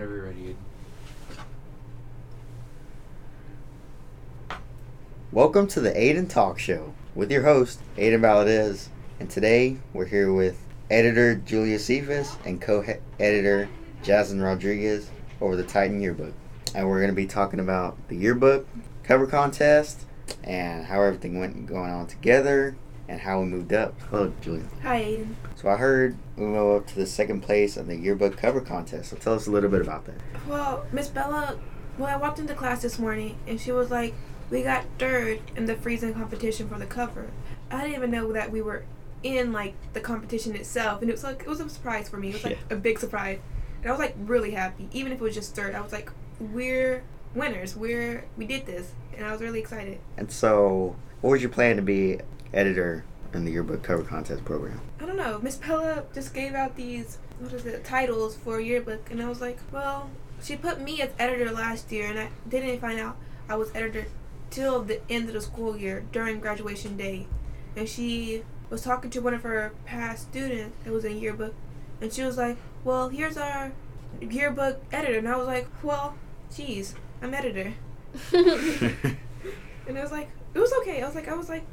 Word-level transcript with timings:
Whenever 0.00 0.16
you're 0.16 0.24
ready. 0.24 0.56
Welcome 5.30 5.66
to 5.66 5.80
the 5.82 5.90
Aiden 5.90 6.26
Talk 6.26 6.58
Show 6.58 6.94
with 7.14 7.30
your 7.30 7.42
host, 7.42 7.80
Aiden 7.98 8.22
Baladez. 8.22 8.88
And 9.18 9.28
today 9.28 9.76
we're 9.92 10.06
here 10.06 10.32
with 10.32 10.58
editor 10.90 11.34
Juleah 11.34 11.78
Cephus 11.78 12.34
and 12.46 12.62
co 12.62 12.82
editor 13.18 13.68
Jazlynn 14.02 14.42
Rodriguez 14.42 15.10
over 15.38 15.54
the 15.54 15.64
Titan 15.64 16.00
Yearbook. 16.00 16.32
And 16.74 16.88
we're 16.88 17.00
going 17.00 17.10
to 17.10 17.14
be 17.14 17.26
talking 17.26 17.60
about 17.60 17.98
the 18.08 18.16
yearbook 18.16 18.66
cover 19.02 19.26
contest 19.26 20.06
and 20.42 20.86
how 20.86 21.02
everything 21.02 21.38
went 21.38 21.66
going 21.66 21.92
on 21.92 22.06
together 22.06 22.74
and 23.10 23.20
how 23.20 23.40
we 23.40 23.46
moved 23.46 23.72
up. 23.72 23.92
Hello, 24.08 24.32
Juleah. 24.40 24.64
Hi, 24.82 25.02
Aiden. 25.02 25.34
So 25.56 25.68
I 25.68 25.76
heard 25.76 26.16
we 26.36 26.44
went 26.46 26.56
up 26.56 26.86
to 26.86 26.94
the 26.94 27.06
second 27.06 27.40
place 27.42 27.76
on 27.76 27.88
the 27.88 27.96
yearbook 27.96 28.36
cover 28.36 28.60
contest. 28.60 29.10
So 29.10 29.16
tell 29.16 29.34
us 29.34 29.48
a 29.48 29.50
little 29.50 29.68
bit 29.68 29.80
about 29.82 30.06
that. 30.06 30.14
Well, 30.48 30.86
Miss 30.92 31.08
Bella, 31.08 31.58
well, 31.98 32.08
I 32.08 32.16
walked 32.16 32.38
into 32.38 32.54
class 32.54 32.82
this 32.82 32.98
morning 33.00 33.36
and 33.48 33.60
she 33.60 33.72
was 33.72 33.90
like, 33.90 34.14
we 34.48 34.62
got 34.62 34.84
third 34.98 35.40
in 35.56 35.66
the 35.66 35.74
freezing 35.74 36.14
competition 36.14 36.68
for 36.68 36.78
the 36.78 36.86
cover. 36.86 37.30
I 37.70 37.82
didn't 37.82 37.96
even 37.96 38.10
know 38.12 38.32
that 38.32 38.50
we 38.52 38.62
were 38.62 38.84
in 39.24 39.52
like 39.52 39.74
the 39.92 40.00
competition 40.00 40.54
itself, 40.56 41.02
and 41.02 41.10
it 41.10 41.12
was 41.12 41.22
like 41.24 41.40
it 41.42 41.48
was 41.48 41.60
a 41.60 41.68
surprise 41.68 42.08
for 42.08 42.16
me. 42.16 42.28
It 42.30 42.34
was 42.34 42.44
like 42.44 42.58
Yeah. 42.70 42.76
a 42.76 42.80
big 42.80 42.98
surprise, 42.98 43.38
and 43.82 43.88
I 43.88 43.92
was 43.92 44.00
like 44.00 44.16
really 44.18 44.52
happy. 44.52 44.88
Even 44.92 45.12
if 45.12 45.20
it 45.20 45.22
was 45.22 45.34
just 45.34 45.54
third, 45.54 45.74
I 45.74 45.80
was 45.80 45.92
like, 45.92 46.10
we're 46.40 47.02
winners. 47.34 47.76
We're 47.76 48.24
we 48.36 48.44
did 48.46 48.66
this, 48.66 48.90
and 49.16 49.24
I 49.24 49.30
was 49.30 49.40
really 49.40 49.60
excited. 49.60 49.98
And 50.16 50.32
so, 50.32 50.96
what 51.20 51.30
was 51.30 51.42
your 51.42 51.50
plan 51.50 51.76
to 51.76 51.82
be 51.82 52.18
editor 52.52 53.04
in 53.32 53.44
the 53.44 53.52
yearbook 53.52 53.82
cover 53.82 54.02
contest 54.02 54.44
program? 54.44 54.80
I 55.00 55.06
don't 55.06 55.16
know. 55.16 55.38
Miss 55.42 55.56
Pella 55.56 56.04
just 56.14 56.34
gave 56.34 56.54
out 56.54 56.76
these 56.76 57.18
what 57.38 57.52
is 57.52 57.64
it 57.64 57.84
titles 57.84 58.36
for 58.36 58.58
a 58.58 58.62
yearbook, 58.62 59.10
and 59.10 59.22
I 59.22 59.28
was 59.28 59.40
like, 59.40 59.58
well, 59.72 60.10
she 60.42 60.56
put 60.56 60.80
me 60.80 61.00
as 61.00 61.10
editor 61.18 61.50
last 61.50 61.90
year, 61.90 62.06
and 62.06 62.18
I 62.18 62.28
didn't 62.48 62.80
find 62.80 63.00
out 63.00 63.16
I 63.48 63.56
was 63.56 63.74
editor 63.74 64.06
till 64.50 64.82
the 64.82 65.00
end 65.10 65.28
of 65.28 65.34
the 65.34 65.40
school 65.40 65.76
year 65.76 66.04
during 66.12 66.40
graduation 66.40 66.96
day, 66.96 67.26
and 67.76 67.88
she 67.88 68.42
was 68.68 68.82
talking 68.82 69.10
to 69.10 69.20
one 69.20 69.34
of 69.34 69.42
her 69.42 69.72
past 69.86 70.28
students 70.28 70.76
that 70.84 70.92
was 70.92 71.04
in 71.04 71.18
yearbook, 71.18 71.54
and 72.00 72.12
she 72.12 72.22
was 72.22 72.36
like, 72.36 72.58
well, 72.84 73.08
here's 73.08 73.36
our 73.36 73.72
yearbook 74.20 74.82
editor, 74.92 75.18
and 75.18 75.28
I 75.28 75.36
was 75.36 75.46
like, 75.46 75.68
well, 75.82 76.14
geez, 76.54 76.94
I'm 77.22 77.32
editor, 77.32 77.74
and 78.32 79.98
I 79.98 80.02
was 80.02 80.12
like, 80.12 80.28
it 80.52 80.58
was 80.58 80.72
okay. 80.80 81.00
I 81.02 81.06
was 81.06 81.14
like, 81.14 81.28
I 81.28 81.34
was 81.34 81.48
like, 81.48 81.64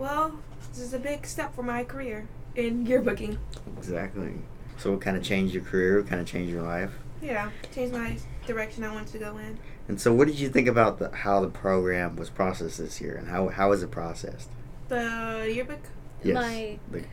well, 0.00 0.32
this 0.72 0.80
is 0.80 0.94
a 0.94 0.98
big 0.98 1.26
step 1.26 1.54
for 1.54 1.62
my 1.62 1.84
career 1.84 2.26
in 2.56 2.86
yearbooking. 2.86 3.38
Exactly. 3.78 4.34
So 4.78 4.94
it 4.94 5.00
kind 5.00 5.16
of 5.16 5.22
changed 5.22 5.54
your 5.54 5.62
career, 5.62 6.02
kind 6.02 6.20
of 6.20 6.26
changed 6.26 6.50
your 6.52 6.62
life. 6.62 6.90
Yeah, 7.22 7.50
changed 7.72 7.92
my 7.92 8.16
direction 8.46 8.82
I 8.82 8.92
wanted 8.92 9.08
to 9.12 9.18
go 9.18 9.36
in. 9.36 9.58
And 9.88 10.00
so, 10.00 10.12
what 10.14 10.26
did 10.26 10.38
you 10.38 10.48
think 10.48 10.68
about 10.68 10.98
the, 10.98 11.10
how 11.10 11.40
the 11.40 11.48
program 11.48 12.16
was 12.16 12.30
processed 12.30 12.78
this 12.78 13.00
year, 13.00 13.14
and 13.16 13.28
how 13.28 13.48
how 13.48 13.70
was 13.70 13.82
it 13.82 13.90
processed? 13.90 14.48
The 14.88 15.50
yearbook, 15.54 15.80
Yes. 16.24 16.34
Like- 16.36 16.90
The- 16.90 17.04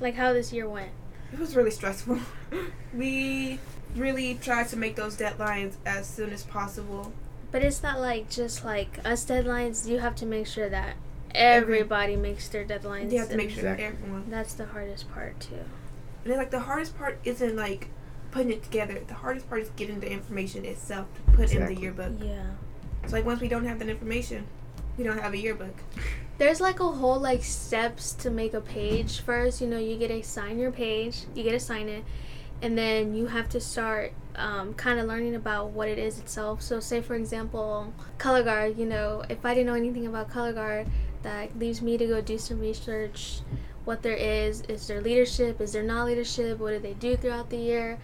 like 0.00 0.14
how 0.14 0.32
this 0.34 0.52
year 0.52 0.68
went. 0.68 0.90
it 1.32 1.38
was 1.38 1.54
really 1.56 1.70
stressful. 1.70 2.18
we 2.94 3.58
really 3.94 4.34
tried 4.34 4.68
to 4.68 4.76
make 4.76 4.96
those 4.96 5.16
deadlines 5.16 5.74
as 5.86 6.06
soon 6.06 6.30
as 6.32 6.42
possible. 6.42 7.12
But 7.52 7.62
it's 7.62 7.82
not 7.82 8.00
like 8.00 8.28
just 8.28 8.64
like 8.64 8.98
us 9.04 9.24
deadlines. 9.24 9.86
You 9.88 10.00
have 10.00 10.16
to 10.16 10.26
make 10.26 10.46
sure 10.46 10.68
that 10.68 10.96
everybody 11.36 12.16
makes 12.16 12.48
their 12.48 12.64
deadlines. 12.64 13.12
You 13.12 13.18
have 13.20 13.28
to 13.30 13.36
make 13.36 13.50
sure 13.50 13.70
Exactly. 13.72 13.84
everyone. 13.84 14.24
That's 14.30 14.54
the 14.54 14.66
hardest 14.66 15.10
part 15.12 15.38
too. 15.38 15.54
And 16.24 16.32
then, 16.32 16.38
like 16.38 16.50
the 16.50 16.60
hardest 16.60 16.96
part 16.98 17.18
isn't 17.24 17.54
like 17.56 17.88
putting 18.30 18.50
it 18.52 18.62
together. 18.62 18.98
The 19.06 19.14
hardest 19.14 19.48
part 19.48 19.62
is 19.62 19.68
getting 19.76 20.00
the 20.00 20.10
information 20.10 20.64
itself 20.64 21.06
to 21.14 21.32
put 21.36 21.52
in 21.54 21.64
the 21.66 21.74
yearbook. 21.74 22.12
Yeah. 22.20 22.46
So 23.06 23.12
like 23.12 23.24
once 23.24 23.40
we 23.40 23.48
don't 23.48 23.64
have 23.64 23.78
that 23.78 23.88
information, 23.88 24.46
we 24.98 25.04
don't 25.04 25.18
have 25.18 25.32
a 25.34 25.38
yearbook. 25.38 25.74
There's 26.38 26.60
like 26.60 26.80
a 26.80 26.88
whole 26.88 27.18
like 27.20 27.44
steps 27.44 28.12
to 28.14 28.30
make 28.30 28.52
a 28.54 28.60
page 28.60 29.20
first. 29.20 29.60
You 29.60 29.68
know, 29.68 29.78
you 29.78 29.96
get 29.96 30.08
to 30.08 30.22
sign 30.22 30.58
your 30.58 30.70
page, 30.72 31.24
you 31.34 31.42
get 31.42 31.52
to 31.52 31.60
sign 31.60 31.88
it, 31.88 32.04
and 32.60 32.76
then 32.76 33.14
you 33.14 33.26
have 33.26 33.48
to 33.50 33.60
start 33.60 34.12
um, 34.34 34.74
kind 34.74 35.00
of 35.00 35.06
learning 35.06 35.34
about 35.34 35.70
what 35.70 35.88
it 35.88 35.98
is 35.98 36.18
itself. 36.18 36.60
So, 36.60 36.78
say 36.80 37.00
for 37.00 37.14
example, 37.14 37.94
color 38.18 38.42
guard. 38.42 38.76
You 38.76 38.84
know, 38.84 39.22
if 39.30 39.46
I 39.46 39.54
didn't 39.54 39.68
know 39.68 39.74
anything 39.74 40.06
about 40.06 40.28
color 40.28 40.52
guard, 40.52 40.88
that 41.26 41.58
leaves 41.58 41.82
me 41.82 41.98
to 41.98 42.06
go 42.06 42.20
do 42.20 42.38
some 42.38 42.60
research. 42.60 43.40
What 43.84 44.02
there 44.02 44.14
is, 44.16 44.62
is 44.62 44.86
there 44.86 45.00
leadership? 45.00 45.60
Is 45.60 45.72
there 45.72 45.82
not 45.82 46.06
leadership? 46.06 46.58
What 46.58 46.70
do 46.70 46.78
they 46.78 46.94
do 46.94 47.16
throughout 47.16 47.50
the 47.50 47.56
year? 47.56 47.98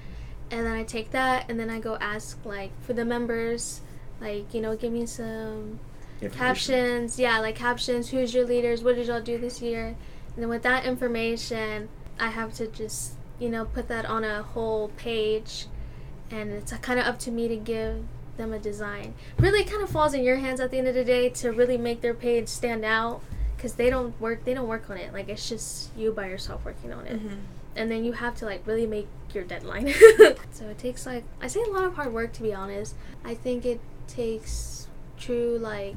And 0.51 0.67
then 0.67 0.73
I 0.73 0.83
take 0.83 1.13
that, 1.13 1.49
and 1.49 1.59
then 1.59 1.71
I 1.71 1.81
go 1.81 1.97
ask 2.01 2.39
like 2.45 2.71
for 2.83 2.93
the 2.93 3.05
members, 3.05 3.81
like 4.21 4.53
you 4.53 4.61
know, 4.61 4.77
give 4.77 4.93
me 4.93 5.07
some 5.07 5.79
captions 6.31 7.19
yeah 7.19 7.41
like 7.41 7.57
captions 7.57 8.11
who's 8.11 8.33
your 8.33 8.47
leaders 8.47 8.85
what 8.85 8.95
did 8.95 9.09
y'all 9.09 9.21
do 9.21 9.39
this 9.39 9.61
year 9.61 9.87
and 9.87 9.97
then 10.37 10.49
with 10.49 10.63
that 10.63 10.85
information 10.85 11.89
i 12.21 12.29
have 12.29 12.53
to 12.55 12.67
just 12.69 13.15
you 13.41 13.49
know 13.49 13.65
put 13.65 13.89
that 13.89 14.05
on 14.07 14.23
a 14.23 14.43
whole 14.43 14.89
page 14.97 15.67
and 16.31 16.53
it's 16.53 16.73
kind 16.75 17.01
of 17.01 17.07
up 17.07 17.19
to 17.19 17.31
me 17.31 17.49
to 17.49 17.57
give 17.57 18.05
them 18.37 18.53
a 18.53 18.59
design 18.59 19.15
really 19.39 19.63
kind 19.65 19.83
of 19.83 19.91
falls 19.91 20.15
in 20.15 20.23
your 20.25 20.37
hands 20.37 20.59
at 20.61 20.71
the 20.71 20.79
end 20.79 20.89
of 20.89 20.95
the 20.95 21.05
day 21.05 21.29
to 21.29 21.51
really 21.53 21.77
make 21.77 22.01
their 22.01 22.15
page 22.15 22.49
stand 22.49 22.85
out 22.85 23.21
because 23.57 23.75
they 23.75 23.91
don't 23.91 24.19
work 24.21 24.45
they 24.45 24.55
don't 24.55 24.69
work 24.69 24.89
on 24.91 24.97
it 24.97 25.13
like 25.13 25.29
it's 25.29 25.49
just 25.49 25.95
you 25.97 26.11
by 26.13 26.27
yourself 26.29 26.65
working 26.65 26.93
on 26.93 27.07
it 27.07 27.19
Mm-hmm. 27.19 27.37
and 27.77 27.91
then 27.91 28.05
you 28.05 28.13
have 28.13 28.35
to 28.37 28.45
like 28.47 28.67
really 28.67 28.87
make 28.87 29.07
your 29.35 29.45
deadline. 29.45 29.89
so 30.53 30.67
it 30.69 30.79
takes 30.79 31.07
like 31.07 31.25
I 31.41 31.47
say 31.47 31.63
a 31.63 31.71
lot 31.71 31.85
of 31.85 31.95
hard 31.95 32.13
work 32.13 32.33
to 32.35 32.43
be 32.43 32.53
honest. 32.53 32.95
I 33.25 33.35
think 33.35 33.65
it 33.65 33.81
takes 34.07 34.89
true 35.19 35.59
like 35.59 35.95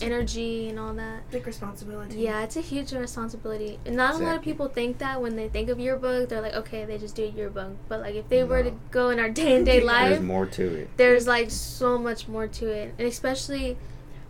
energy 0.00 0.68
and 0.68 0.78
all 0.78 0.94
that. 0.94 1.30
Big 1.30 1.46
responsibility. 1.46 2.16
Yeah, 2.18 2.42
it's 2.42 2.56
a 2.56 2.60
huge 2.60 2.92
responsibility. 2.92 3.78
And 3.84 3.96
not 3.96 4.14
a 4.14 4.18
lot 4.18 4.36
of 4.36 4.42
people 4.42 4.68
think 4.68 4.98
that 4.98 5.20
when 5.20 5.36
they 5.36 5.48
think 5.48 5.68
of 5.68 5.78
yearbook, 5.78 6.28
they're 6.28 6.40
like, 6.40 6.54
okay, 6.54 6.84
they 6.84 6.98
just 6.98 7.14
do 7.14 7.24
a 7.24 7.28
yearbook. 7.28 7.72
But 7.88 8.00
like 8.00 8.14
if 8.14 8.28
they 8.28 8.44
were 8.44 8.62
to 8.62 8.72
go 8.90 9.10
in 9.10 9.18
our 9.18 9.28
day 9.30 9.56
and 9.56 9.66
day 9.66 9.80
life, 9.80 10.10
There's 10.10 10.20
more 10.22 10.46
to 10.46 10.74
it. 10.74 10.96
there's 10.96 11.26
like 11.26 11.50
so 11.50 11.98
much 11.98 12.28
more 12.28 12.46
to 12.46 12.68
it. 12.68 12.94
And 12.98 13.06
especially 13.08 13.76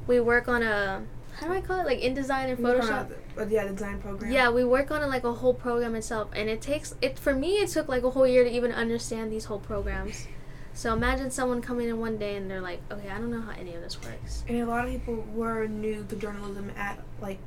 we 0.07 0.21
work 0.21 0.49
on 0.49 0.63
a 0.63 1.03
how 1.37 1.49
do 1.49 1.55
I 1.55 1.61
call 1.63 1.81
it? 1.81 1.87
Like 1.87 2.01
InDesign 2.01 2.51
and 2.51 2.59
We 2.59 2.65
work 2.65 2.83
on 2.83 2.89
Photoshop. 2.89 3.09
the- 3.35 3.43
uh, 3.43 3.47
yeah, 3.47 3.65
the 3.67 3.73
design 3.73 4.01
program. 4.01 4.31
Yeah, 4.31 4.51
we 4.51 4.65
work 4.65 4.91
on 4.91 5.03
it 5.03 5.07
like 5.07 5.25
a 5.25 5.33
whole 5.33 5.55
program 5.55 5.95
itself, 5.95 6.29
and 6.35 6.49
it 6.51 6.61
takes 6.61 6.95
it 7.01 7.19
for 7.19 7.35
me. 7.35 7.55
It 7.55 7.71
took 7.71 7.89
like 7.89 8.03
a 8.05 8.11
whole 8.11 8.27
year 8.27 8.45
to 8.45 8.51
even 8.51 8.71
understand 8.73 9.33
these 9.33 9.47
whole 9.47 9.59
programs. 9.59 10.27
So 10.75 10.93
imagine 10.93 11.31
someone 11.31 11.61
coming 11.61 11.89
in 11.89 12.01
one 12.01 12.17
day 12.17 12.37
and 12.37 12.51
they're 12.51 12.61
like, 12.61 12.81
"Okay, 12.91 13.09
I 13.09 13.19
don't 13.19 13.31
know 13.31 13.41
how 13.41 13.53
any 13.53 13.75
of 13.75 13.83
this 13.83 14.01
works." 14.03 14.45
And 14.49 14.59
a 14.61 14.67
lot 14.67 14.87
of 14.87 14.91
people 14.93 15.25
were 15.35 15.67
new 15.67 16.05
to 16.09 16.17
journalism 16.17 16.71
at 16.77 16.99
like 17.21 17.39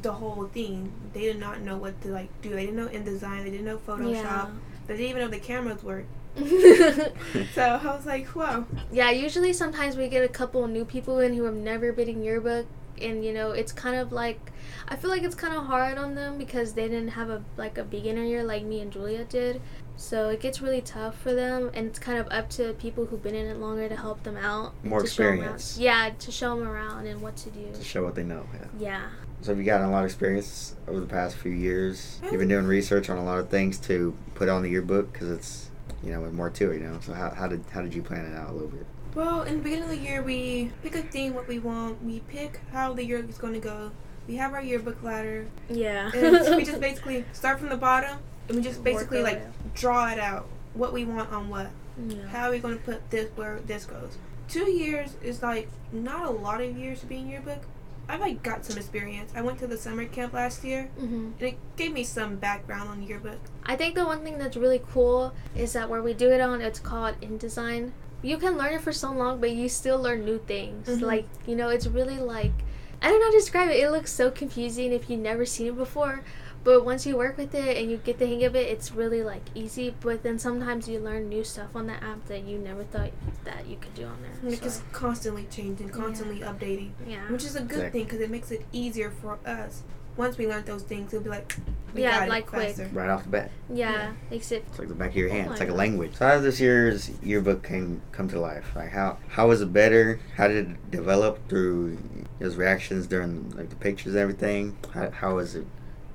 the 0.00 0.12
whole 0.12 0.46
thing. 0.46 0.92
They 1.12 1.22
did 1.22 1.38
not 1.38 1.60
know 1.60 1.76
what 1.76 2.00
to 2.02 2.08
like 2.08 2.28
do. 2.42 2.50
They 2.50 2.66
didn't 2.66 2.76
know 2.76 2.88
InDesign. 2.88 3.44
They 3.44 3.50
didn't 3.50 3.66
know 3.66 3.78
Photoshop. 3.78 4.50
They 4.86 4.96
didn't 4.96 5.10
even 5.10 5.22
know 5.22 5.28
the 5.28 5.38
cameras 5.38 5.82
worked. 5.82 6.08
So 7.54 7.62
I 7.62 7.84
was 7.84 8.06
like, 8.06 8.26
whoa. 8.28 8.66
yeah, 8.90 9.10
usually 9.10 9.52
sometimes 9.52 9.96
we 9.96 10.08
get 10.08 10.24
a 10.24 10.28
couple 10.28 10.66
new 10.66 10.84
people 10.84 11.18
in 11.20 11.34
who 11.34 11.44
have 11.44 11.54
never 11.54 11.92
been 11.92 12.08
in 12.08 12.22
yearbook, 12.22 12.66
and 13.00 13.24
you 13.24 13.32
know, 13.32 13.52
it's 13.52 13.72
kind 13.72 13.96
of 13.96 14.12
like 14.12 14.52
I 14.88 14.96
feel 14.96 15.10
like 15.10 15.22
it's 15.22 15.34
kind 15.34 15.54
of 15.54 15.66
hard 15.66 15.98
on 15.98 16.14
them 16.14 16.38
because 16.38 16.72
they 16.72 16.88
didn't 16.88 17.08
have 17.08 17.30
a 17.30 17.42
like 17.56 17.78
a 17.78 17.84
beginner 17.84 18.24
year 18.24 18.42
like 18.42 18.64
me 18.64 18.80
and 18.80 18.92
Juleah 18.92 19.28
did. 19.28 19.60
So 19.96 20.28
it 20.30 20.40
gets 20.40 20.60
really 20.60 20.80
tough 20.80 21.16
for 21.20 21.32
them, 21.32 21.70
and 21.74 21.86
it's 21.86 21.98
kind 21.98 22.18
of 22.18 22.26
up 22.30 22.50
to 22.50 22.72
people 22.74 23.06
who've 23.06 23.22
been 23.22 23.34
in 23.34 23.46
it 23.46 23.58
longer 23.58 23.88
to 23.88 23.96
help 23.96 24.22
them 24.24 24.36
out. 24.36 24.72
More 24.84 25.02
to 25.02 25.06
show 25.06 25.22
'em 25.24 25.28
around. 25.28 25.38
experience. 25.54 25.78
Yeah, 25.78 26.10
to 26.18 26.30
show 26.32 26.56
them 26.58 26.66
around 26.66 27.06
and 27.06 27.22
what 27.22 27.36
to 27.36 27.50
do. 27.50 27.66
To 27.72 27.84
show 27.84 28.02
what 28.02 28.14
they 28.14 28.24
know. 28.24 28.46
Yeah. 28.52 28.66
Yeah. 28.78 29.02
So 29.42 29.50
have 29.52 29.58
you 29.58 29.64
gotten 29.64 29.86
a 29.86 29.90
lot 29.90 30.00
of 30.00 30.04
experience 30.06 30.74
over 30.88 31.00
the 31.00 31.06
past 31.06 31.36
few 31.36 31.52
years? 31.52 32.18
Mm. 32.22 32.30
You've 32.32 32.38
been 32.40 32.48
doing 32.48 32.66
research 32.66 33.10
on 33.10 33.16
a 33.18 33.24
lot 33.24 33.38
of 33.38 33.48
things 33.48 33.78
to 33.80 34.14
put 34.34 34.48
on 34.48 34.62
the 34.62 34.68
yearbook 34.70 35.12
because 35.12 35.30
it's 35.30 35.70
you 36.02 36.12
know 36.12 36.20
more 36.32 36.50
to 36.50 36.70
it. 36.72 36.80
You 36.80 36.88
know. 36.88 36.98
So 37.00 37.12
how, 37.12 37.30
how 37.30 37.46
did 37.48 37.64
how 37.70 37.82
did 37.82 37.94
you 37.94 38.02
plan 38.02 38.24
it 38.26 38.36
out 38.36 38.50
a 38.50 38.52
little 38.52 38.68
bit? 38.68 38.86
Well, 39.14 39.42
in 39.42 39.58
the 39.58 39.62
beginning 39.62 39.84
of 39.84 39.90
the 39.90 39.98
year, 39.98 40.22
we 40.22 40.72
pick 40.82 40.94
a 40.96 41.02
theme, 41.02 41.34
what 41.34 41.46
we 41.46 41.58
want. 41.58 42.02
We 42.02 42.20
pick 42.20 42.60
how 42.72 42.92
the 42.94 43.04
year 43.04 43.18
is 43.28 43.36
going 43.36 43.52
to 43.54 43.60
go. 43.60 43.90
We 44.26 44.36
have 44.36 44.54
our 44.54 44.62
yearbook 44.62 45.02
ladder, 45.02 45.48
Yeah. 45.68 46.10
and 46.14 46.56
we 46.56 46.64
just 46.64 46.80
basically 46.88 47.24
start 47.32 47.58
from 47.58 47.68
the 47.68 47.76
bottom, 47.76 48.18
and 48.48 48.56
we 48.58 48.62
just 48.62 48.82
basically 48.84 49.22
like 49.22 49.38
up. 49.38 49.74
draw 49.74 50.10
it 50.10 50.18
out. 50.18 50.46
What 50.74 50.92
we 50.92 51.04
want 51.04 51.32
on 51.32 51.48
what. 51.48 51.70
yeah. 52.08 52.26
How 52.28 52.48
are 52.48 52.50
we 52.50 52.58
going 52.58 52.78
to 52.78 52.84
put 52.84 53.10
this 53.10 53.30
where 53.36 53.60
this 53.66 53.84
goes? 53.84 54.16
Two 54.48 54.70
years 54.70 55.14
is 55.22 55.42
like 55.42 55.68
not 55.92 56.26
a 56.26 56.30
lot 56.30 56.60
of 56.60 56.76
years 56.76 57.00
to 57.00 57.06
be 57.06 57.16
in 57.18 57.28
yearbook. 57.28 57.62
I've 58.08 58.20
like 58.20 58.42
got 58.42 58.64
some 58.64 58.76
experience. 58.76 59.32
I 59.34 59.42
went 59.42 59.58
to 59.60 59.66
the 59.66 59.76
summer 59.78 60.04
camp 60.06 60.32
last 60.32 60.64
year, 60.64 60.90
hmm 60.98 61.30
and 61.38 61.42
it 61.42 61.56
gave 61.76 61.92
me 61.92 62.02
some 62.04 62.36
background 62.36 62.88
on 62.88 63.02
yearbook. 63.02 63.38
I 63.64 63.76
think 63.76 63.94
the 63.94 64.04
one 64.04 64.22
thing 64.24 64.38
that's 64.38 64.56
really 64.56 64.82
cool 64.92 65.32
is 65.54 65.72
that 65.74 65.88
where 65.88 66.02
we 66.02 66.12
do 66.12 66.30
it 66.30 66.40
on, 66.40 66.60
it's 66.60 66.80
called 66.80 67.20
InDesign. 67.20 67.92
You 68.22 68.38
can 68.38 68.56
learn 68.58 68.74
it 68.74 68.80
for 68.82 68.92
so 68.92 69.12
long, 69.12 69.40
but 69.40 69.52
you 69.52 69.68
still 69.68 70.00
learn 70.00 70.24
new 70.24 70.38
things. 70.38 70.88
Mhm. 70.88 71.00
Like, 71.02 71.26
you 71.46 71.54
know, 71.56 71.68
it's 71.70 71.86
really 71.86 72.18
like, 72.18 72.52
I 73.00 73.08
don't 73.08 73.18
know 73.20 73.26
how 73.26 73.32
to 73.32 73.38
describe 73.38 73.68
it. 73.70 73.76
It 73.78 73.90
looks 73.90 74.12
so 74.12 74.30
confusing 74.30 74.92
if 74.92 75.08
you've 75.10 75.20
never 75.20 75.44
seen 75.46 75.68
it 75.68 75.76
before. 75.76 76.22
But 76.64 76.84
once 76.84 77.04
you 77.06 77.16
work 77.16 77.36
with 77.36 77.54
it 77.56 77.76
and 77.76 77.90
you 77.90 77.96
get 77.96 78.18
the 78.18 78.26
hang 78.26 78.44
of 78.44 78.54
it, 78.54 78.68
it's 78.68 78.92
really 78.92 79.22
like 79.22 79.42
easy. 79.54 79.94
But 80.00 80.22
then 80.22 80.38
sometimes 80.38 80.88
you 80.88 81.00
learn 81.00 81.28
new 81.28 81.42
stuff 81.42 81.74
on 81.74 81.86
the 81.88 81.94
app 81.94 82.24
that 82.26 82.44
you 82.44 82.58
never 82.58 82.84
thought 82.84 83.10
that 83.44 83.66
you 83.66 83.76
could 83.80 83.94
do 83.94 84.04
on 84.04 84.22
there. 84.22 84.30
And 84.42 84.52
it's 84.52 84.60
So, 84.60 84.64
just 84.66 84.92
constantly 84.92 85.46
changing, 85.50 85.88
constantly 85.88 86.40
updating, 86.40 86.90
yeah. 87.06 87.30
which 87.30 87.44
is 87.44 87.56
a 87.56 87.60
good 87.60 87.72
Exactly. 87.78 87.90
thing 88.00 88.04
because 88.04 88.20
it 88.20 88.30
makes 88.30 88.50
it 88.52 88.64
easier 88.72 89.10
for 89.10 89.38
us. 89.44 89.82
Once 90.16 90.36
we 90.38 90.46
learn 90.46 90.62
those 90.64 90.82
things, 90.82 91.12
it'll 91.12 91.24
be 91.24 91.30
like, 91.30 91.56
we 91.94 92.02
Yeah, 92.02 92.20
got 92.20 92.28
like 92.28 92.44
it 92.44 92.46
quick. 92.46 92.76
Right 92.92 93.08
off 93.08 93.24
the 93.24 93.30
bat. 93.30 93.50
Yeah, 93.72 94.12
makes 94.30 94.52
it 94.52 94.62
It's 94.68 94.78
like 94.78 94.88
the 94.88 94.94
back 94.94 95.10
of 95.10 95.16
your 95.16 95.30
hand. 95.30 95.48
Oh 95.48 95.52
it's 95.52 95.60
my 95.60 95.66
like 95.66 95.74
a 95.74 95.76
language. 95.76 96.14
So 96.14 96.26
how 96.26 96.34
did 96.34 96.44
this 96.44 96.60
year's 96.60 97.10
yearbook 97.22 97.62
came 97.64 98.02
come 98.12 98.28
to 98.28 98.38
life? 98.38 98.66
Like 98.76 98.90
how 98.90 99.18
how 99.28 99.48
was 99.48 99.62
it 99.62 99.72
better? 99.72 100.20
How 100.36 100.48
did 100.48 100.68
it 100.70 100.90
develop 100.90 101.48
through 101.48 101.98
his 102.38 102.56
reactions 102.56 103.06
during 103.06 103.50
like 103.56 103.70
the 103.70 103.76
pictures 103.76 104.12
and 104.12 104.18
everything? 104.20 104.76
How 104.94 105.10
how 105.10 105.34
was 105.36 105.54
it? 105.56 105.66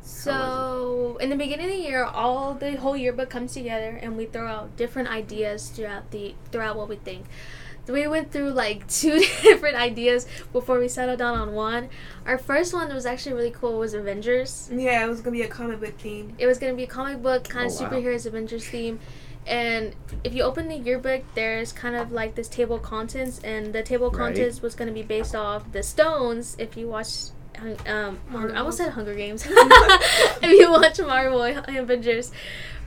So 0.07 1.17
in 1.19 1.29
the 1.29 1.35
beginning 1.35 1.67
of 1.67 1.71
the 1.71 1.77
year, 1.81 2.03
all 2.03 2.53
the 2.53 2.75
whole 2.77 2.97
yearbook 2.97 3.29
comes 3.29 3.53
together, 3.53 3.99
and 4.01 4.17
we 4.17 4.25
throw 4.25 4.47
out 4.47 4.75
different 4.77 5.09
ideas 5.09 5.69
throughout 5.69 6.11
the 6.11 6.35
throughout 6.51 6.77
what 6.77 6.89
we 6.89 6.95
think. 6.97 7.25
So 7.85 7.93
we 7.93 8.05
went 8.07 8.31
through 8.31 8.49
like 8.51 8.87
two 8.99 9.19
different 9.41 9.75
ideas 9.77 10.27
before 10.51 10.79
we 10.79 10.87
settled 10.87 11.19
down 11.19 11.37
on 11.37 11.53
one. 11.53 11.89
Our 12.25 12.37
first 12.37 12.73
one 12.73 12.87
that 12.89 12.95
was 12.95 13.05
actually 13.05 13.33
really 13.35 13.51
cool. 13.51 13.79
Was 13.79 13.93
Avengers. 13.93 14.69
Yeah, 14.73 15.05
it 15.05 15.07
was 15.09 15.21
gonna 15.21 15.35
be 15.37 15.43
a 15.43 15.47
comic 15.47 15.79
book 15.79 15.97
theme. 15.99 16.35
It 16.37 16.47
was 16.47 16.57
gonna 16.57 16.73
be 16.73 16.83
a 16.83 16.87
comic 16.87 17.21
book 17.21 17.43
kind 17.47 17.67
of 17.67 17.73
Oh, 17.79 17.83
wow. 17.83 17.89
superheroes 17.91 18.25
Avengers 18.25 18.67
theme. 18.67 18.99
And 19.45 19.95
if 20.25 20.33
you 20.33 20.43
open 20.43 20.67
the 20.67 20.75
yearbook, 20.75 21.23
there's 21.33 21.71
kind 21.71 21.95
of 21.95 22.11
like 22.11 22.35
this 22.35 22.49
table 22.49 22.75
of 22.75 22.81
contents, 22.81 23.39
and 23.45 23.71
the 23.71 23.81
table 23.81 24.07
of 24.07 24.13
Right. 24.15 24.25
contents 24.35 24.61
was 24.61 24.75
going 24.75 24.89
to 24.89 24.93
be 24.93 25.03
based 25.03 25.33
off 25.33 25.71
the 25.71 25.83
stones. 25.83 26.57
If 26.59 26.75
you 26.75 26.89
watch, 26.89 27.07
Hun- 27.29 27.36
um, 27.87 28.19
Hunger, 28.29 28.53
I 28.53 28.59
almost 28.59 28.77
said 28.77 28.91
Hunger 28.91 29.15
Games. 29.15 29.45
if 29.49 30.59
you 30.59 30.71
watch 30.71 30.99
Marvel 30.99 31.43
Avengers, 31.43 32.31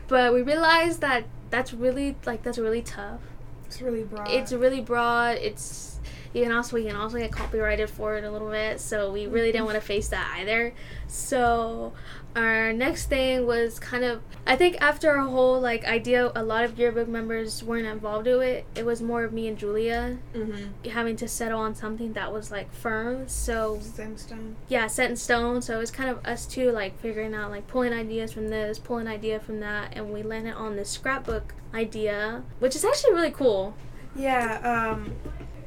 but 0.09 0.33
we 0.33 0.43
realized 0.43 1.01
that 1.01 1.25
that's 1.51 1.73
really 1.73 2.17
like 2.27 2.43
that's 2.43 2.59
really 2.59 2.83
tough. 2.83 3.21
It's 3.67 3.81
really 3.81 4.03
broad. 4.03 4.29
It's 4.31 4.53
really 4.53 4.81
broad. 4.81 5.37
It's 5.37 6.00
you 6.33 6.45
can 6.45 6.53
also 6.53 6.77
we 6.77 6.85
can 6.85 6.97
also 6.97 7.19
get 7.19 7.33
copyrighted 7.33 7.91
for 7.91 8.17
it 8.17 8.25
a 8.25 8.31
little 8.31 8.51
bit. 8.51 8.81
So 8.81 9.13
we 9.13 9.27
really 9.27 9.51
didn't 9.53 9.67
want 9.67 9.77
to 9.77 9.81
face 9.81 10.09
that 10.09 10.37
either. 10.39 10.73
So 11.09 11.93
our 12.37 12.73
next 12.73 13.07
thing 13.07 13.45
was 13.47 13.81
kind 13.81 14.05
of 14.05 14.23
I 14.47 14.55
think 14.55 14.81
after 14.81 15.11
our 15.11 15.27
whole 15.27 15.61
like 15.61 15.85
idea, 15.85 16.31
a 16.37 16.43
lot 16.43 16.65
of 16.65 16.79
yearbook 16.79 17.09
members 17.09 17.65
weren't 17.65 17.87
involved 17.87 18.29
in 18.29 18.41
it. 18.43 18.65
It 18.77 18.87
was 18.87 19.03
more 19.03 19.25
of 19.25 19.33
me 19.33 19.49
and 19.49 19.59
Juleah 19.59 20.19
mm-hmm. 20.33 20.89
having 20.91 21.17
to 21.17 21.27
settle 21.27 21.61
on 21.61 21.75
something 21.75 22.13
that 22.13 22.33
was 22.33 22.51
like 22.53 22.73
firm. 22.73 23.29
So 23.29 23.81
Sandstone. 23.81 24.57
yeah, 24.69 24.87
set 24.87 25.11
in 25.11 25.17
stone. 25.17 25.63
So 25.63 25.75
it 25.75 25.79
was 25.79 25.91
kind 25.91 26.11
of 26.11 26.25
us 26.25 26.47
two 26.47 26.71
like 26.71 26.99
figuring 27.01 27.35
out 27.35 27.51
like 27.51 27.67
pulling 27.67 27.93
ideas 27.93 28.33
from 28.33 28.49
this, 28.49 28.79
pulling 28.79 29.09
idea 29.09 29.41
from 29.41 29.61
that, 29.61 29.95
and 29.97 30.13
we 30.13 30.23
landed 30.23 30.55
on 30.55 30.77
this 30.77 30.91
scrapbook 30.91 31.55
idea, 31.75 32.45
which 32.61 32.77
is 32.77 32.85
actually 32.85 33.15
really 33.15 33.31
cool. 33.33 33.75
Yeah, 34.15 34.93
um, 34.93 35.13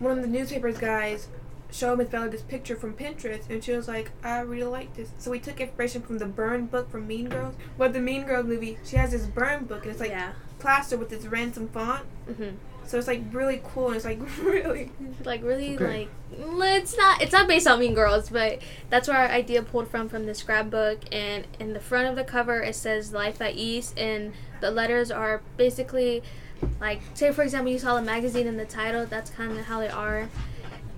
one 0.04 0.18
of 0.18 0.24
the 0.24 0.30
newspapers 0.30 0.78
guys 0.78 1.28
showed 1.72 1.98
Miss 1.98 2.10
Bella 2.10 2.30
this 2.30 2.42
picture 2.42 2.76
from 2.76 2.94
Pinterest, 2.94 3.50
and 3.50 3.64
she 3.64 3.72
was 3.72 3.88
like, 3.88 4.12
"I 4.24 4.40
really 4.42 4.70
like 4.70 4.96
this." 4.96 5.10
So 5.18 5.32
we 5.32 5.40
took 5.40 5.60
inspiration 5.60 6.02
from 6.02 6.20
the 6.20 6.26
Burn 6.26 6.68
book 6.68 6.92
from 6.92 7.08
Mean 7.08 7.30
Girls. 7.30 7.56
Well, 7.78 7.90
the 7.90 8.00
Mean 8.00 8.26
Girls 8.26 8.46
movie, 8.46 8.78
she 8.84 8.98
has 8.98 9.12
this 9.12 9.26
Burn 9.26 9.66
book, 9.66 9.84
and 9.84 9.92
it's 9.92 10.00
like 10.00 10.12
yeah. 10.12 10.34
plastered 10.60 11.00
with 11.00 11.10
this 11.10 11.26
ransom 11.26 11.70
font. 11.70 12.06
hmm 12.28 12.50
So 12.86 12.98
it's 12.98 13.08
like 13.08 13.22
really 13.32 13.62
cool, 13.64 13.88
and 13.88 13.96
it's 13.96 14.06
like 14.06 14.20
really. 14.44 14.92
like 15.26 15.44
really 15.44 15.76
Okay. 15.76 15.86
like 15.86 16.10
it's 16.80 16.98
not 16.98 17.22
it's 17.22 17.32
not 17.32 17.48
based 17.48 17.68
on 17.68 17.80
Mean 17.80 17.94
Girls, 17.94 18.30
but 18.30 18.60
that's 18.90 19.08
where 19.08 19.18
our 19.18 19.28
idea 19.28 19.62
pulled 19.62 19.88
from 19.90 20.10
from 20.10 20.26
the 20.26 20.34
scrapbook. 20.36 21.00
And 21.12 21.46
in 21.60 21.74
the 21.74 21.80
front 21.80 22.08
of 22.08 22.16
the 22.16 22.24
cover, 22.24 22.62
it 22.62 22.76
says 22.76 23.14
"Life 23.14 23.42
at 23.42 23.56
East," 23.56 23.98
and 23.98 24.34
the 24.62 24.72
letters 24.72 25.12
are 25.12 25.42
basically 25.58 26.24
like 26.80 27.02
say 27.14 27.32
for 27.32 27.44
example 27.44 27.72
you 27.72 27.78
saw 27.80 27.96
the 27.96 28.02
magazine 28.02 28.48
in 28.48 28.58
the 28.58 28.66
title. 28.66 29.06
That's 29.06 29.30
kind 29.30 29.52
of 29.58 29.66
how 29.66 29.80
they 29.80 29.90
are. 29.90 30.30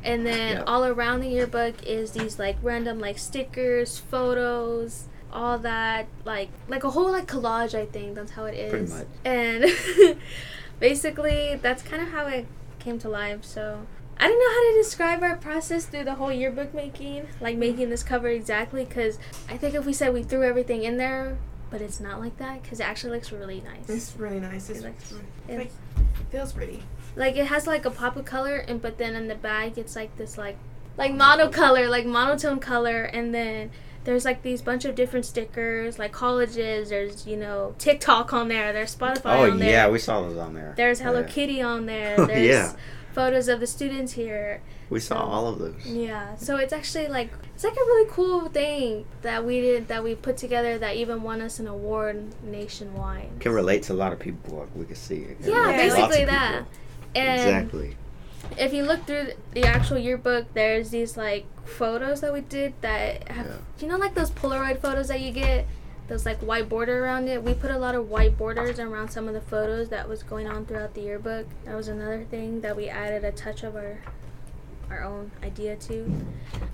And 0.04 0.26
then 0.26 0.58
Yeah. 0.58 0.64
all 0.68 0.86
around 0.86 1.22
the 1.22 1.28
yearbook 1.30 1.84
is 1.86 2.12
these 2.12 2.38
like 2.38 2.58
random 2.62 3.00
like 3.00 3.18
stickers, 3.18 3.98
photos, 3.98 5.06
all 5.34 5.58
that 5.60 6.06
like 6.24 6.50
like 6.68 6.84
a 6.84 6.92
whole 6.92 7.12
like 7.12 7.28
collage. 7.28 7.74
I 7.74 7.86
think 7.88 8.16
that's 8.16 8.32
how 8.32 8.46
it 8.46 8.54
is. 8.56 8.92
Pretty 8.92 8.94
much. 8.94 9.08
And 9.26 10.18
basically, 10.80 11.60
that's 11.62 11.83
kind 11.83 12.01
of 12.01 12.10
how 12.10 12.27
it 12.27 12.45
came 12.80 13.00
to 13.00 13.10
life. 13.10 13.44
So 13.44 13.86
I 14.19 14.27
don't 14.27 14.39
know 14.39 14.50
how 14.50 14.72
to 14.72 14.77
describe 14.83 15.24
our 15.24 15.36
process 15.36 15.86
through 15.86 16.06
the 16.06 16.16
whole 16.16 16.31
yearbook 16.31 16.74
making, 16.74 17.27
like 17.42 17.57
making 17.57 17.89
this 17.89 18.04
cover 18.04 18.27
exactly. 18.27 18.86
Because 18.86 19.19
I 19.50 19.57
think 19.57 19.75
if 19.75 19.86
we 19.86 19.94
said 19.94 20.13
we 20.13 20.24
threw 20.24 20.44
everything 20.44 20.83
in 20.83 20.98
there, 20.98 21.38
but 21.69 21.81
it's 21.81 22.00
not 22.00 22.19
like 22.19 22.38
that, 22.38 22.62
because 22.63 22.80
it 22.80 22.83
actually 22.88 23.13
looks 23.13 23.31
really 23.31 23.62
nice. 23.62 23.89
It's 23.89 24.16
really 24.18 24.39
nice. 24.39 24.69
It's, 24.69 24.80
It 24.80 24.83
looks- 24.86 25.12
like 25.50 25.72
feels 26.31 26.54
pretty. 26.54 26.83
like 27.16 27.36
it 27.38 27.48
has 27.48 27.68
like 27.68 27.86
a 27.86 27.92
pop 27.92 28.16
of 28.16 28.25
color, 28.25 28.57
and 28.57 28.81
but 28.81 28.98
then 28.98 29.16
in 29.16 29.27
the 29.27 29.36
bag 29.36 29.77
it's 29.77 29.95
like 29.95 30.16
this 30.18 30.38
like 30.38 30.57
like 30.98 31.12
monocolor, 31.12 31.89
like 31.89 32.06
monotone 32.06 32.60
color, 32.60 33.04
and 33.04 33.33
then. 33.33 33.72
There's 34.06 34.24
like 34.24 34.42
these 34.44 34.62
bunch 34.62 34.86
of 34.86 34.96
different 34.96 35.25
stickers, 35.25 36.00
like 36.00 36.12
colleges. 36.12 36.90
There's 36.90 37.28
you 37.28 37.38
know 37.38 37.75
TikTok 37.78 38.34
on 38.34 38.48
there. 38.48 38.72
There's 38.72 38.96
Spotify 38.96 39.38
Oh 39.38 39.52
on 39.52 39.60
there. 39.60 39.68
Oh 39.68 39.72
yeah, 39.72 39.90
we 39.90 40.00
saw 40.00 40.22
those 40.22 40.38
on 40.38 40.54
there. 40.54 40.74
There's 40.78 41.00
Hello 41.00 41.22
Yeah. 41.22 41.28
Kitty 41.28 41.62
on 41.62 41.86
there. 41.86 42.16
There's 42.28 42.48
yeah. 42.48 42.74
photos 43.13 43.48
of 43.48 43.60
the 43.60 43.68
students 43.68 44.13
here. 44.13 44.62
We 44.90 45.00
saw 45.00 45.18
all 45.18 45.48
of 45.48 45.57
those. 45.57 45.86
Yeah. 45.86 46.36
So 46.36 46.57
it's 46.57 46.72
actually 46.72 47.07
like 47.07 47.31
it's 47.56 47.63
like 47.63 47.74
a 47.74 47.75
really 47.75 48.10
cool 48.12 48.48
thing 48.50 49.06
that 49.24 49.44
we 49.44 49.60
did 49.62 49.88
that 49.88 50.04
we 50.04 50.13
put 50.13 50.38
together 50.38 50.78
that 50.78 50.96
even 50.96 51.24
won 51.24 51.42
us 51.42 51.60
an 51.60 51.68
award 51.68 52.24
nationwide. 52.44 53.31
Can 53.40 53.51
relate 53.54 53.84
to 53.84 53.94
a 53.94 53.96
lot 53.96 54.13
of 54.13 54.19
people. 54.19 54.68
We 54.75 54.86
can 54.86 54.96
see 54.96 55.18
it. 55.18 55.38
Yeah, 55.42 55.72
relate 55.72 55.90
to 55.90 56.00
lots 56.00 56.04
of 56.04 56.10
basically 56.10 56.25
that. 56.25 56.66
And 57.16 57.42
Exactly. 57.42 57.98
If 58.58 58.74
you 58.74 58.84
look 58.84 59.06
through 59.06 59.30
the 59.54 59.64
actual 59.64 59.98
yearbook, 59.98 60.54
there's 60.54 60.90
these 60.90 61.18
like 61.18 61.46
photos 61.66 62.22
that 62.22 62.32
we 62.34 62.42
did 62.42 62.74
that 62.82 63.28
have 63.30 63.46
Yeah. 63.48 63.54
you 63.80 63.88
know 63.88 63.98
like 63.98 64.14
those 64.16 64.32
Polaroid 64.32 64.80
photos 64.80 65.08
that 65.08 65.20
you 65.22 65.32
get, 65.32 65.66
those 66.08 66.26
like 66.26 66.38
white 66.40 66.70
border 66.70 67.04
around 67.04 67.28
it. 67.28 67.44
We 67.44 67.54
put 67.54 67.72
a 67.72 67.78
lot 67.78 67.96
of 67.96 68.10
white 68.10 68.38
borders 68.38 68.80
around 68.80 69.10
some 69.10 69.28
of 69.28 69.34
the 69.34 69.42
photos 69.42 69.90
that 69.90 70.08
was 70.08 70.22
going 70.24 70.48
on 70.48 70.66
throughout 70.66 70.94
the 70.94 71.02
yearbook. 71.02 71.48
That 71.66 71.76
was 71.76 71.88
another 71.88 72.24
thing 72.30 72.62
that 72.62 72.76
we 72.76 72.88
added 72.90 73.24
a 73.24 73.32
touch 73.32 73.64
of 73.64 73.76
our 73.76 73.98
our 74.92 75.04
own 75.04 75.32
idea 75.44 75.76
to. 75.76 76.26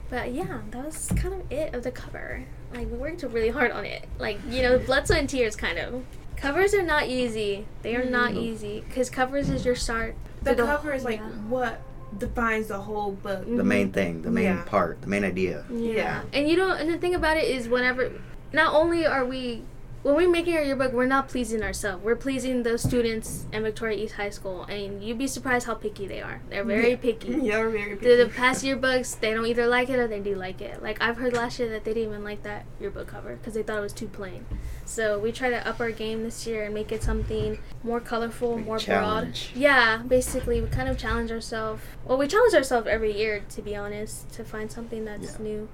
But 0.09 0.33
yeah, 0.33 0.59
that 0.71 0.85
was 0.85 1.07
kind 1.15 1.33
of 1.33 1.49
it 1.51 1.73
of 1.73 1.83
the 1.83 1.91
cover. 1.91 2.43
Like 2.73 2.91
we 2.91 2.97
worked 2.97 3.23
really 3.23 3.49
hard 3.49 3.71
on 3.71 3.85
it. 3.85 4.07
Like 4.19 4.37
you 4.49 4.61
know, 4.61 4.77
blood, 4.79 5.07
sweat, 5.07 5.19
and 5.19 5.29
tears 5.29 5.55
kind 5.55 5.77
of. 5.79 6.03
Covers 6.35 6.73
are 6.73 6.81
not 6.83 7.07
easy. 7.07 7.65
They 7.83 7.95
are 7.95 8.03
not 8.03 8.31
Mhm. 8.31 8.37
easy 8.41 8.83
because 8.87 9.09
covers 9.09 9.49
is 9.49 9.63
your 9.63 9.75
start. 9.75 10.15
The 10.43 10.55
to 10.55 10.65
cover 10.65 10.93
is 10.93 11.03
like 11.03 11.19
yeah. 11.19 11.29
what 11.47 11.81
defines 12.17 12.67
the 12.67 12.77
whole 12.77 13.13
book. 13.13 13.45
The 13.45 13.63
main 13.63 13.87
mm-hmm. 13.87 13.93
thing, 13.93 14.21
the 14.21 14.31
main 14.31 14.45
Yeah. 14.45 14.63
part, 14.63 15.01
the 15.01 15.07
main 15.07 15.23
idea. 15.23 15.65
Yeah. 15.69 15.93
Yeah. 15.93 16.21
And 16.33 16.49
you 16.49 16.55
don't 16.55 16.79
and 16.79 16.89
the 16.89 16.97
thing 16.97 17.15
about 17.15 17.37
it 17.37 17.45
is 17.45 17.67
whenever 17.69 18.11
not 18.51 18.73
only 18.73 19.05
are 19.05 19.25
we 19.25 19.63
when 20.03 20.15
we're 20.15 20.29
making 20.29 20.55
our 20.55 20.63
yearbook, 20.63 20.93
we're 20.93 21.05
not 21.05 21.27
pleasing 21.29 21.61
ourselves. 21.61 22.03
We're 22.03 22.15
pleasing 22.15 22.63
those 22.63 22.81
students 22.81 23.45
in 23.53 23.61
Victoria 23.63 24.03
East 24.03 24.15
High 24.15 24.31
School 24.31 24.63
and 24.63 25.03
you'd 25.03 25.17
be 25.19 25.27
surprised 25.27 25.67
how 25.67 25.75
picky 25.75 26.07
they 26.07 26.21
are. 26.21 26.41
They're 26.49 26.63
very 26.63 26.91
Yeah. 26.91 26.95
picky. 26.97 27.27
Yeah, 27.41 27.67
very 27.69 27.95
The, 27.95 28.15
the 28.15 28.25
picky. 28.25 28.37
past 28.37 28.63
yearbooks, 28.65 29.19
they 29.19 29.33
don't 29.33 29.45
either 29.45 29.67
like 29.67 29.89
it 29.89 29.99
or 29.99 30.07
they 30.07 30.19
do 30.19 30.33
like 30.35 30.59
it. 30.61 30.81
Like 30.81 31.01
I've 31.01 31.17
heard 31.17 31.33
last 31.33 31.59
year 31.59 31.69
that 31.69 31.83
they 31.83 31.93
didn't 31.93 32.09
even 32.09 32.23
like 32.23 32.41
that 32.43 32.65
yearbook 32.79 33.07
cover 33.07 33.35
because 33.35 33.53
they 33.53 33.61
thought 33.63 33.77
it 33.77 33.81
was 33.81 33.93
too 33.93 34.07
plain. 34.07 34.45
So 34.85 35.19
we 35.19 35.31
try 35.31 35.49
to 35.51 35.67
up 35.67 35.79
our 35.79 35.91
game 35.91 36.23
this 36.23 36.47
year 36.47 36.63
and 36.65 36.73
make 36.73 36.91
it 36.91 37.03
something 37.03 37.59
more 37.83 37.99
colorful, 37.99 38.57
more 38.57 38.79
challenge. 38.79 39.51
broad. 39.53 39.61
Yeah, 39.61 39.97
basically 39.97 40.61
we 40.61 40.67
kind 40.67 40.89
of 40.89 40.97
challenge 40.97 41.31
ourselves. 41.31 41.81
Well, 42.05 42.17
we 42.17 42.27
challenge 42.27 42.53
ourselves 42.55 42.87
every 42.87 43.15
year 43.15 43.43
to 43.49 43.61
be 43.61 43.75
honest 43.75 44.29
to 44.33 44.43
find 44.43 44.71
something 44.71 45.05
that's 45.05 45.33
Yeah. 45.37 45.43
new. 45.45 45.69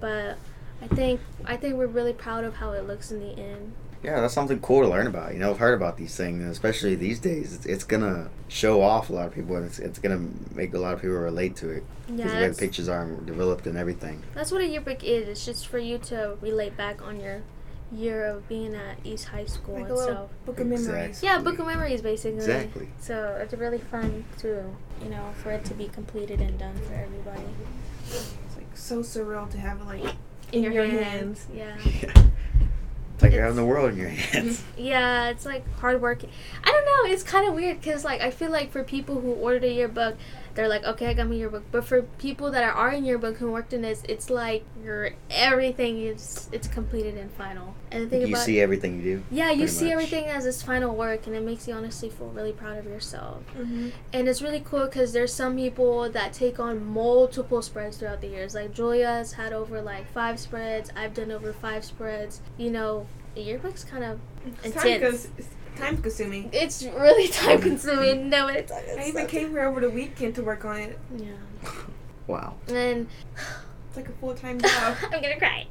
But 0.00 0.36
I 0.82 0.88
think 0.88 1.20
I 1.44 1.56
think 1.56 1.76
we're 1.76 1.86
really 1.86 2.12
proud 2.12 2.44
of 2.44 2.56
how 2.56 2.72
it 2.72 2.86
looks 2.86 3.10
in 3.12 3.20
the 3.20 3.38
end. 3.40 3.72
Yeah, 4.02 4.20
that's 4.20 4.34
something 4.34 4.58
cool 4.58 4.82
to 4.82 4.88
learn 4.88 5.06
about. 5.06 5.32
You 5.32 5.38
know, 5.38 5.50
I've 5.52 5.58
heard 5.58 5.74
about 5.74 5.96
these 5.96 6.16
things, 6.16 6.42
especially 6.44 6.96
these 6.96 7.20
days, 7.20 7.54
it's, 7.54 7.66
it's 7.66 7.84
gonna 7.84 8.30
show 8.48 8.82
off 8.82 9.10
a 9.10 9.12
lot 9.12 9.28
of 9.28 9.32
people, 9.32 9.54
and 9.54 9.64
it's, 9.64 9.78
it's 9.78 10.00
gonna 10.00 10.26
make 10.52 10.74
a 10.74 10.78
lot 10.78 10.94
of 10.94 11.00
people 11.00 11.16
relate 11.18 11.54
to 11.56 11.70
it. 11.70 11.84
Yeah, 12.08 12.16
Because 12.16 12.32
the 12.32 12.38
way 12.38 12.48
the 12.48 12.54
pictures 12.56 12.88
are 12.88 13.06
developed 13.06 13.68
and 13.68 13.78
everything. 13.78 14.24
that's 14.34 14.50
what 14.50 14.60
a 14.60 14.66
yearbook 14.66 15.04
is. 15.04 15.28
It's 15.28 15.44
just 15.46 15.68
for 15.68 15.78
you 15.78 15.98
to 15.98 16.36
relate 16.40 16.76
back 16.76 17.00
on 17.00 17.20
your 17.20 17.42
year 17.92 18.24
of 18.26 18.48
being 18.48 18.74
at 18.74 18.96
East 19.04 19.26
High 19.26 19.44
School 19.44 19.74
like 19.74 19.88
a 19.88 19.92
and 19.92 19.98
stuff. 20.02 20.30
book 20.46 20.58
of 20.58 20.66
memories. 20.66 20.88
Exactly. 20.88 21.28
Yeah, 21.28 21.38
book 21.38 21.58
of 21.60 21.66
memories 21.66 22.02
basically. 22.02 22.38
Exactly. 22.38 22.88
So 22.98 23.38
it's 23.40 23.54
really 23.54 23.78
fun 23.78 24.24
to, 24.38 24.64
you 25.04 25.10
know, 25.10 25.30
for 25.42 25.52
it 25.52 25.64
to 25.66 25.74
be 25.74 25.86
completed 25.88 26.40
and 26.40 26.58
done 26.58 26.74
for 26.88 26.94
everybody. 26.94 27.44
It's 28.08 28.56
like 28.56 28.66
so 28.76 29.00
surreal 29.00 29.48
to 29.50 29.58
have 29.58 29.86
like 29.86 30.16
In, 30.52 30.64
In 30.64 30.72
your, 30.72 30.84
your 30.84 31.02
hands. 31.02 31.46
Yeah. 31.54 31.76
It's 33.14 33.22
like 33.22 33.32
you're 33.34 33.42
It's- 33.44 33.56
having 33.56 33.56
the 33.56 33.64
world 33.64 33.92
in 33.92 33.98
your 33.98 34.08
hands. 34.08 34.64
Yeah, 34.76 35.28
it's 35.28 35.46
like 35.46 35.64
hard 35.76 36.00
work. 36.02 36.22
I 36.64 36.70
don't 36.72 36.84
know. 36.84 37.12
It's 37.12 37.22
kind 37.22 37.46
of 37.48 37.54
weird 37.54 37.80
because 37.80 38.04
like 38.04 38.20
I 38.20 38.30
feel 38.32 38.50
like 38.50 38.72
for 38.72 38.82
people 38.82 39.20
who 39.20 39.32
ordered 39.34 39.62
a 39.64 39.72
yearbook, 39.72 40.16
they're 40.54 40.68
like, 40.68 40.84
okay, 40.84 41.06
I 41.06 41.14
got 41.14 41.28
my 41.28 41.34
yearbook. 41.34 41.64
But 41.72 41.84
for 41.84 42.02
people 42.18 42.50
that 42.50 42.62
are 42.74 42.90
in 42.90 43.04
yearbook 43.04 43.36
who 43.38 43.50
worked 43.50 43.72
in 43.72 43.82
this, 43.82 44.02
it's 44.08 44.28
like 44.30 44.64
your 44.84 45.10
everything 45.30 46.02
is 46.02 46.48
it's 46.52 46.68
completed 46.68 47.16
and 47.16 47.30
final. 47.32 47.74
And 47.90 48.04
the 48.04 48.08
thing 48.08 48.20
You 48.22 48.28
about 48.28 48.44
see 48.44 48.60
everything 48.60 48.96
you 48.96 49.02
do. 49.02 49.24
yeah, 49.30 49.50
you 49.50 49.66
see 49.68 49.86
much. 49.86 49.92
everything 49.92 50.24
as 50.26 50.46
its 50.46 50.62
final 50.62 50.94
work, 50.94 51.26
and 51.26 51.34
it 51.36 51.42
makes 51.42 51.66
you 51.68 51.74
honestly 51.74 52.08
feel 52.10 52.28
really 52.28 52.52
proud 52.52 52.78
of 52.78 52.86
yourself. 52.86 53.42
Mm-hmm. 53.56 53.88
And 54.12 54.28
it's 54.28 54.42
really 54.42 54.60
cool 54.64 54.86
because 54.86 55.12
there's 55.12 55.32
some 55.32 55.56
people 55.56 56.08
that 56.10 56.32
take 56.32 56.58
on 56.58 56.84
multiple 56.84 57.62
spreads 57.62 57.96
throughout 57.98 58.20
the 58.20 58.28
years. 58.28 58.54
Like 58.54 58.72
Juleah's 58.74 59.32
had 59.32 59.52
over 59.52 59.80
like 59.82 60.10
five 60.12 60.38
spreads. 60.38 60.90
I've 60.96 61.14
done 61.14 61.30
over 61.30 61.52
five 61.52 61.84
spreads. 61.84 62.40
You 62.58 62.70
know, 62.70 63.06
the 63.34 63.42
yearbook's 63.42 63.84
kind 63.84 64.04
of 64.04 64.18
Time, 64.42 64.72
intense. 64.72 65.02
cons- 65.02 65.28
it's 65.38 65.48
time 65.76 66.00
consuming. 66.00 66.50
It's 66.52 66.82
really 66.82 67.28
time 67.32 67.60
consuming. 67.60 68.28
No, 68.30 68.46
but 68.46 68.56
it's, 68.56 68.72
I 68.72 69.04
even 69.06 69.26
came 69.26 69.50
here 69.50 69.62
over 69.62 69.80
the 69.80 69.90
weekend 69.90 70.34
to 70.36 70.42
work 70.42 70.64
on 70.64 70.78
it. 70.80 70.98
Yeah. 71.16 71.32
Wow. 72.28 72.54
And 72.68 73.08
It's 73.88 73.96
like 73.96 74.08
a 74.08 74.12
full 74.12 74.32
time 74.34 74.60
job. 74.62 74.96
I'm 75.02 75.20
gonna 75.20 75.36
cry. 75.38 75.66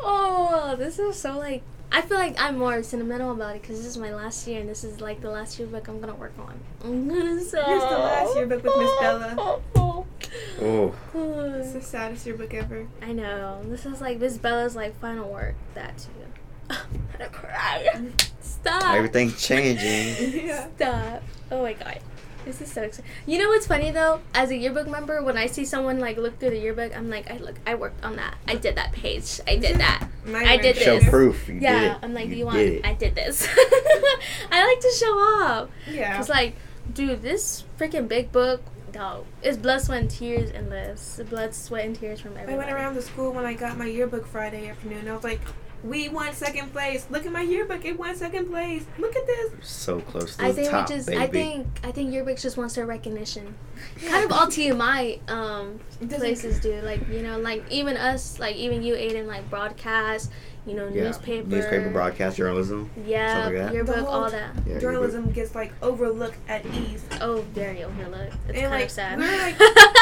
oh, 0.00 0.74
this 0.78 0.98
is 0.98 1.16
so 1.16 1.38
like. 1.38 1.62
I 1.94 2.00
feel 2.00 2.16
like 2.16 2.40
I'm 2.40 2.56
more 2.56 2.82
sentimental 2.82 3.32
about 3.32 3.54
it 3.56 3.60
because 3.60 3.76
this 3.76 3.86
is 3.86 3.98
my 3.98 4.14
last 4.14 4.46
year 4.48 4.60
and 4.60 4.68
this 4.68 4.82
is 4.82 5.02
like 5.02 5.20
the 5.20 5.28
last 5.28 5.58
yearbook 5.58 5.86
I'm 5.88 6.00
gonna 6.00 6.14
work 6.14 6.32
on. 6.38 6.58
I'm 6.82 7.06
gonna 7.06 7.38
so. 7.42 7.62
Here's 7.62 7.82
the 7.82 7.98
last 7.98 8.34
yearbook 8.34 8.64
with 8.64 8.76
Miss 8.78 8.90
Bella. 8.98 9.60
Oh, 9.76 10.94
It's 11.60 11.72
the 11.74 11.82
saddest 11.82 12.24
yearbook 12.24 12.54
ever. 12.54 12.86
I 13.02 13.12
know. 13.12 13.60
This 13.66 13.84
is 13.84 14.00
like 14.00 14.18
Miss 14.18 14.38
Bella's 14.38 14.74
like 14.74 14.98
final 14.98 15.30
work. 15.30 15.54
That 15.74 15.98
too. 15.98 16.08
I'm 16.72 17.08
gonna 17.18 17.30
cry. 17.30 18.00
Stop. 18.40 18.94
everything's 18.94 19.40
changing. 19.46 20.46
yeah. 20.46 20.68
Stop. 20.76 21.22
Oh 21.50 21.62
my 21.62 21.72
god. 21.74 22.00
This 22.44 22.60
is 22.60 22.72
so 22.72 22.82
exciting. 22.82 23.08
You 23.24 23.38
know 23.38 23.48
what's 23.48 23.66
funny 23.68 23.92
though? 23.92 24.20
As 24.34 24.50
a 24.50 24.56
yearbook 24.56 24.88
member, 24.88 25.22
when 25.22 25.36
I 25.36 25.46
see 25.46 25.64
someone 25.64 26.00
like 26.00 26.16
look 26.16 26.40
through 26.40 26.50
the 26.50 26.58
yearbook, 26.58 26.96
I'm 26.96 27.08
like, 27.08 27.30
I 27.30 27.36
look, 27.36 27.54
I 27.66 27.76
worked 27.76 28.04
on 28.04 28.16
that. 28.16 28.34
I 28.48 28.56
did 28.56 28.74
that 28.76 28.92
page. 28.92 29.40
I 29.46 29.56
did 29.56 29.76
that. 29.76 30.08
I 30.26 30.56
were 30.56 30.62
did 30.62 30.76
Show 30.76 30.98
this. 30.98 31.08
proof. 31.08 31.48
You 31.48 31.58
yeah. 31.60 31.80
did 31.80 31.92
it. 31.92 31.98
I'm 32.02 32.14
like, 32.14 32.24
do 32.26 32.32
you 32.32 32.38
you 32.38 32.46
want? 32.46 32.58
did 32.58 32.72
it. 32.74 32.84
I 32.84 32.94
did 32.94 33.14
this. 33.14 33.46
I 34.50 34.66
like 34.66 34.80
to 34.80 34.90
show 34.98 35.12
off. 35.12 35.68
Yeah. 35.88 36.18
It's 36.18 36.28
like, 36.28 36.56
dude, 36.92 37.22
this 37.22 37.64
freaking 37.78 38.08
big 38.08 38.32
book. 38.32 38.62
No, 38.94 39.24
it's 39.42 39.56
blood, 39.56 39.80
sweat, 39.80 40.00
and 40.02 40.10
tears 40.10 40.50
endless. 40.50 41.18
Blood, 41.30 41.54
sweat, 41.54 41.86
and 41.86 41.96
tears 41.96 42.20
from 42.20 42.32
everything. 42.32 42.54
I 42.54 42.58
went 42.58 42.70
around 42.70 42.94
the 42.94 43.00
school 43.02 43.32
when 43.32 43.46
I 43.46 43.54
got 43.54 43.78
my 43.78 43.86
yearbook 43.86 44.26
Friday 44.26 44.68
afternoon. 44.68 45.08
I 45.08 45.14
was 45.14 45.24
like, 45.24 45.40
we 45.84 46.08
won 46.08 46.32
second 46.32 46.72
place. 46.72 47.06
Look 47.10 47.26
at 47.26 47.32
my 47.32 47.42
yearbook. 47.42 47.84
It 47.84 47.98
won 47.98 48.14
second 48.14 48.48
place. 48.48 48.84
Look 48.98 49.14
at 49.16 49.26
this. 49.26 49.52
So 49.62 50.00
close 50.00 50.36
to 50.36 50.44
I 50.44 50.48
the 50.48 50.54
think 50.54 50.70
top, 50.70 50.88
we 50.88 50.94
just, 50.96 51.08
baby. 51.08 51.20
I 51.20 51.26
think, 51.26 51.66
I 51.84 51.90
think 51.90 52.12
yearbooks 52.14 52.42
just 52.42 52.56
wants 52.56 52.74
their 52.74 52.86
recognition. 52.86 53.54
Kind 54.08 54.24
of 54.24 54.32
all 54.32 54.46
TMI 54.46 55.28
um, 55.30 55.80
places 56.08 56.60
do. 56.60 56.80
Like 56.82 57.06
you 57.08 57.22
know, 57.22 57.38
like 57.38 57.64
even 57.70 57.96
us, 57.96 58.38
like 58.38 58.56
even 58.56 58.82
you, 58.82 58.94
Aiden, 58.94 59.26
like 59.26 59.48
broadcast, 59.50 60.30
you 60.66 60.74
know, 60.74 60.86
yeah. 60.88 61.04
newspaper, 61.04 61.48
newspaper, 61.48 61.90
broadcast 61.90 62.36
journalism. 62.36 62.88
yeah, 63.04 63.46
like 63.48 63.72
yearbook, 63.72 64.06
all 64.06 64.30
that. 64.30 64.50
Yeah, 64.66 64.78
Journalism 64.78 65.32
gets 65.32 65.54
like 65.56 65.72
overlooked 65.82 66.38
at 66.48 66.64
ease. 66.66 67.04
Oh, 67.20 67.40
very 67.54 67.82
overlooked. 67.82 68.34
It's 68.48 68.58
And, 68.58 68.70
kind 68.70 68.70
like, 68.70 68.84
of 68.84 68.90
sad. 68.92 69.18
we're, 69.18 69.38
like- 69.38 69.58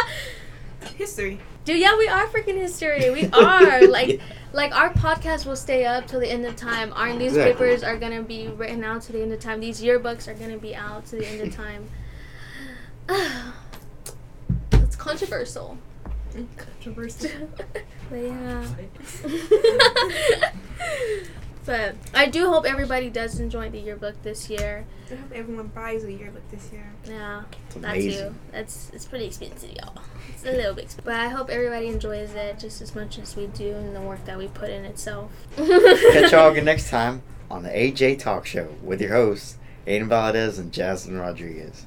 History. 1.00 1.40
Dude, 1.64 1.78
yeah, 1.78 1.96
we 1.96 2.08
are 2.08 2.26
freaking 2.26 2.56
history. 2.56 3.08
We 3.08 3.24
are 3.32 3.86
like, 3.86 4.08
Yeah. 4.18 4.22
like 4.52 4.74
our 4.76 4.92
podcast 4.92 5.46
will 5.46 5.56
stay 5.56 5.86
up 5.86 6.06
till 6.06 6.20
the 6.20 6.30
end 6.30 6.44
of 6.44 6.56
time. 6.56 6.92
Our 6.94 7.14
newspapers 7.14 7.82
are 7.82 7.96
gonna 7.96 8.20
be 8.22 8.48
written 8.48 8.84
out 8.84 9.00
to 9.04 9.12
the 9.12 9.22
end 9.22 9.32
of 9.32 9.40
time. 9.40 9.60
These 9.60 9.80
yearbooks 9.80 10.28
are 10.28 10.34
gonna 10.34 10.58
be 10.58 10.74
out 10.74 11.06
to 11.06 11.16
the 11.16 11.26
end 11.26 11.40
of 11.48 11.56
time. 11.64 11.88
it's 14.72 14.94
controversial. 14.96 15.78
Controversial. 16.58 17.48
but 18.10 18.16
yeah. 18.16 18.64
But 21.70 21.94
I 22.12 22.26
do 22.26 22.50
hope 22.50 22.64
everybody 22.66 23.10
does 23.10 23.38
enjoy 23.38 23.70
the 23.70 23.78
yearbook 23.78 24.20
this 24.24 24.50
year. 24.50 24.84
I 25.08 25.14
hope 25.14 25.30
everyone 25.32 25.68
buys 25.68 26.02
a 26.02 26.12
yearbook 26.12 26.42
this 26.50 26.68
year. 26.72 26.90
Yeah, 27.06 27.44
It's 27.66 27.74
that 27.76 27.84
amazing. 27.84 28.28
too. 28.30 28.34
That's 28.50 28.90
it's 28.92 29.04
pretty 29.04 29.26
expensive, 29.26 29.70
y'all. 29.70 29.94
It's 30.30 30.44
a 30.44 30.50
little 30.50 30.74
bit 30.74 30.86
expensive. 30.86 31.04
But 31.04 31.14
I 31.14 31.28
hope 31.28 31.48
everybody 31.48 31.86
enjoys 31.86 32.34
it 32.34 32.58
just 32.58 32.82
as 32.82 32.96
much 32.96 33.20
as 33.20 33.36
we 33.36 33.46
do 33.46 33.72
and 33.76 33.94
the 33.94 34.00
work 34.00 34.24
that 34.24 34.36
we 34.36 34.48
put 34.48 34.68
in 34.70 34.84
itself. 34.84 35.30
Catch 35.56 36.32
y'all 36.32 36.50
again 36.50 36.64
next 36.72 36.90
time 36.90 37.22
on 37.48 37.62
the 37.62 37.68
AJ 37.70 38.18
Talk 38.18 38.46
Show 38.46 38.74
with 38.82 39.00
your 39.00 39.12
hosts, 39.12 39.56
Aiden 39.86 40.08
Valdez 40.08 40.58
and 40.58 40.72
Jazlynn 40.72 41.20
Rodriguez. 41.20 41.86